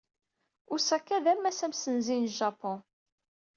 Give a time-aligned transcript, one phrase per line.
[0.73, 2.77] Osaka d ammas amsenzi n Japun.